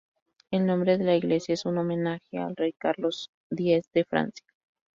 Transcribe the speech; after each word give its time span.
El 0.49 0.65
nombre 0.65 0.97
de 0.97 1.03
la 1.03 1.13
iglesia 1.15 1.53
es 1.53 1.63
un 1.67 1.77
homenaje 1.77 2.39
al 2.39 2.55
rey 2.55 2.73
Carlos 2.73 3.29
X 3.51 3.83
de 3.93 4.03
Francia. 4.03 4.47